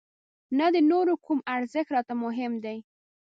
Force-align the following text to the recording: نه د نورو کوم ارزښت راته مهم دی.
نه 0.57 0.65
د 0.75 0.77
نورو 0.91 1.13
کوم 1.25 1.39
ارزښت 1.55 1.89
راته 1.95 2.13
مهم 2.23 2.53
دی. 2.63 2.77